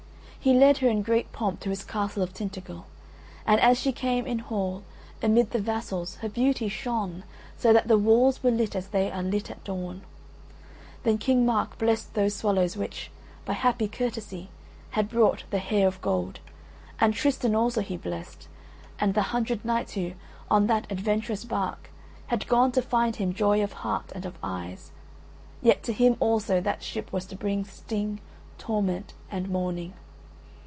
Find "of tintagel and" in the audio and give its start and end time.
2.23-3.61